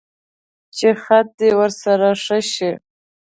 چې 0.77 0.89
خط 1.01 1.27
دې 1.39 1.49
ورسره 1.59 2.09
ښه 2.23 2.39
شي. 2.51 2.71